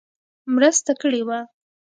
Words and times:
مرسته 0.53 0.91
کړې 1.01 1.21
وه. 1.27 1.39